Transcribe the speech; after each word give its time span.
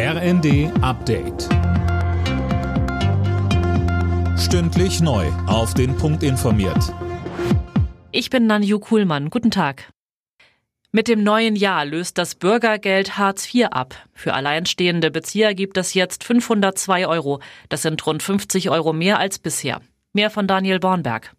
RND 0.00 0.70
Update. 0.80 1.48
Stündlich 4.38 5.00
neu. 5.00 5.26
Auf 5.48 5.74
den 5.74 5.96
Punkt 5.96 6.22
informiert. 6.22 6.94
Ich 8.12 8.30
bin 8.30 8.46
Nanju 8.46 8.78
Kuhlmann. 8.78 9.28
Guten 9.28 9.50
Tag. 9.50 9.90
Mit 10.92 11.08
dem 11.08 11.24
neuen 11.24 11.56
Jahr 11.56 11.84
löst 11.84 12.16
das 12.16 12.36
Bürgergeld 12.36 13.18
Hartz 13.18 13.52
IV 13.52 13.66
ab. 13.72 13.96
Für 14.14 14.34
alleinstehende 14.34 15.10
Bezieher 15.10 15.52
gibt 15.54 15.76
es 15.76 15.94
jetzt 15.94 16.22
502 16.22 17.08
Euro. 17.08 17.40
Das 17.68 17.82
sind 17.82 18.06
rund 18.06 18.22
50 18.22 18.70
Euro 18.70 18.92
mehr 18.92 19.18
als 19.18 19.40
bisher. 19.40 19.80
Mehr 20.12 20.30
von 20.30 20.46
Daniel 20.46 20.78
Bornberg. 20.78 21.34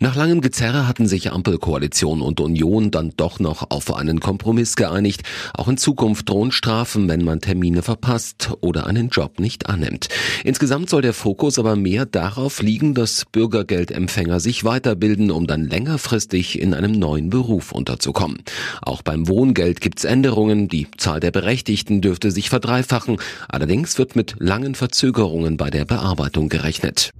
Nach 0.00 0.14
langem 0.14 0.40
Gezerre 0.40 0.86
hatten 0.86 1.08
sich 1.08 1.32
Ampelkoalition 1.32 2.22
und 2.22 2.38
Union 2.38 2.92
dann 2.92 3.12
doch 3.16 3.40
noch 3.40 3.70
auf 3.70 3.92
einen 3.92 4.20
Kompromiss 4.20 4.76
geeinigt. 4.76 5.22
Auch 5.54 5.66
in 5.66 5.76
Zukunft 5.76 6.28
drohen 6.28 6.52
Strafen, 6.52 7.08
wenn 7.08 7.24
man 7.24 7.40
Termine 7.40 7.82
verpasst 7.82 8.52
oder 8.60 8.86
einen 8.86 9.08
Job 9.08 9.40
nicht 9.40 9.68
annimmt. 9.68 10.08
Insgesamt 10.44 10.88
soll 10.88 11.02
der 11.02 11.14
Fokus 11.14 11.58
aber 11.58 11.74
mehr 11.74 12.06
darauf 12.06 12.62
liegen, 12.62 12.94
dass 12.94 13.24
Bürgergeldempfänger 13.32 14.38
sich 14.38 14.62
weiterbilden, 14.62 15.32
um 15.32 15.48
dann 15.48 15.64
längerfristig 15.64 16.60
in 16.60 16.74
einem 16.74 16.92
neuen 16.92 17.28
Beruf 17.28 17.72
unterzukommen. 17.72 18.44
Auch 18.82 19.02
beim 19.02 19.26
Wohngeld 19.26 19.80
gibt's 19.80 20.04
Änderungen. 20.04 20.68
Die 20.68 20.86
Zahl 20.96 21.18
der 21.18 21.32
Berechtigten 21.32 22.02
dürfte 22.02 22.30
sich 22.30 22.50
verdreifachen. 22.50 23.16
Allerdings 23.48 23.98
wird 23.98 24.14
mit 24.14 24.36
langen 24.38 24.76
Verzögerungen 24.76 25.56
bei 25.56 25.70
der 25.70 25.84
Bearbeitung 25.84 26.48
gerechnet. 26.48 27.10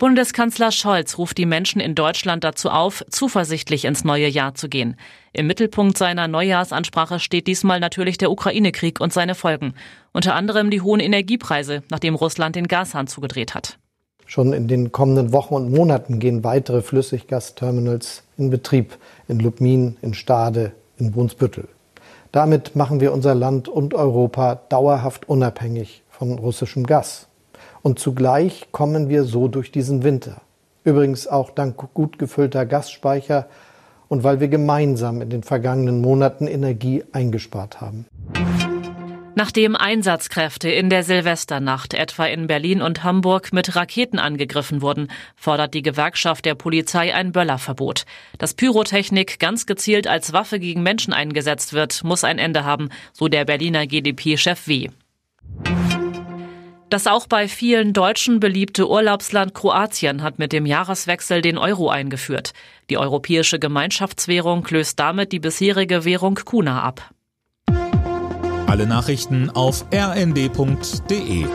Bundeskanzler 0.00 0.72
Scholz 0.72 1.18
ruft 1.18 1.36
die 1.36 1.44
Menschen 1.44 1.78
in 1.78 1.94
Deutschland 1.94 2.42
dazu 2.42 2.70
auf, 2.70 3.04
zuversichtlich 3.10 3.84
ins 3.84 4.02
neue 4.02 4.28
Jahr 4.28 4.54
zu 4.54 4.70
gehen. 4.70 4.96
Im 5.34 5.46
Mittelpunkt 5.46 5.98
seiner 5.98 6.26
Neujahrsansprache 6.26 7.20
steht 7.20 7.46
diesmal 7.46 7.80
natürlich 7.80 8.16
der 8.16 8.30
Ukraine-Krieg 8.30 8.98
und 8.98 9.12
seine 9.12 9.34
Folgen. 9.34 9.74
Unter 10.14 10.34
anderem 10.34 10.70
die 10.70 10.80
hohen 10.80 11.00
Energiepreise, 11.00 11.82
nachdem 11.90 12.14
Russland 12.14 12.56
den 12.56 12.66
Gashahn 12.66 13.08
zugedreht 13.08 13.54
hat. 13.54 13.78
Schon 14.24 14.54
in 14.54 14.68
den 14.68 14.90
kommenden 14.90 15.34
Wochen 15.34 15.52
und 15.52 15.70
Monaten 15.70 16.18
gehen 16.18 16.44
weitere 16.44 16.80
Flüssiggasterminals 16.80 18.22
in 18.38 18.48
Betrieb 18.48 18.96
in 19.28 19.38
Lubmin, 19.38 19.98
in 20.00 20.14
Stade, 20.14 20.72
in 20.96 21.12
Brunsbüttel. 21.12 21.68
Damit 22.32 22.74
machen 22.74 23.00
wir 23.00 23.12
unser 23.12 23.34
Land 23.34 23.68
und 23.68 23.92
Europa 23.92 24.62
dauerhaft 24.70 25.28
unabhängig 25.28 26.02
von 26.08 26.38
russischem 26.38 26.86
Gas. 26.86 27.26
Und 27.82 27.98
zugleich 27.98 28.68
kommen 28.72 29.08
wir 29.08 29.24
so 29.24 29.48
durch 29.48 29.72
diesen 29.72 30.02
Winter. 30.02 30.40
Übrigens 30.84 31.26
auch 31.26 31.50
dank 31.50 31.76
gut 31.94 32.18
gefüllter 32.18 32.66
Gasspeicher 32.66 33.46
und 34.08 34.24
weil 34.24 34.40
wir 34.40 34.48
gemeinsam 34.48 35.22
in 35.22 35.30
den 35.30 35.42
vergangenen 35.42 36.00
Monaten 36.00 36.46
Energie 36.46 37.04
eingespart 37.12 37.80
haben. 37.80 38.06
Nachdem 39.36 39.76
Einsatzkräfte 39.76 40.68
in 40.68 40.90
der 40.90 41.04
Silvesternacht 41.04 41.94
etwa 41.94 42.26
in 42.26 42.46
Berlin 42.46 42.82
und 42.82 43.04
Hamburg 43.04 43.52
mit 43.52 43.76
Raketen 43.76 44.18
angegriffen 44.18 44.82
wurden, 44.82 45.08
fordert 45.36 45.72
die 45.72 45.82
Gewerkschaft 45.82 46.44
der 46.44 46.56
Polizei 46.56 47.14
ein 47.14 47.32
Böllerverbot. 47.32 48.04
Dass 48.38 48.54
Pyrotechnik 48.54 49.38
ganz 49.38 49.66
gezielt 49.66 50.08
als 50.08 50.32
Waffe 50.32 50.58
gegen 50.58 50.82
Menschen 50.82 51.14
eingesetzt 51.14 51.72
wird, 51.72 52.02
muss 52.02 52.24
ein 52.24 52.38
Ende 52.38 52.64
haben, 52.64 52.90
so 53.12 53.28
der 53.28 53.44
Berliner 53.44 53.86
GdP-Chef 53.86 54.66
W. 54.66 54.88
Das 56.90 57.06
auch 57.06 57.28
bei 57.28 57.46
vielen 57.46 57.92
Deutschen 57.92 58.40
beliebte 58.40 58.90
Urlaubsland 58.90 59.54
Kroatien 59.54 60.24
hat 60.24 60.40
mit 60.40 60.52
dem 60.52 60.66
Jahreswechsel 60.66 61.40
den 61.40 61.56
Euro 61.56 61.88
eingeführt. 61.88 62.52
Die 62.90 62.98
europäische 62.98 63.60
Gemeinschaftswährung 63.60 64.66
löst 64.68 64.98
damit 64.98 65.30
die 65.30 65.38
bisherige 65.38 66.04
Währung 66.04 66.34
Kuna 66.44 66.82
ab. 66.82 67.12
Alle 68.66 68.86
Nachrichten 68.88 69.50
auf 69.50 69.84
rnd.de 69.94 71.46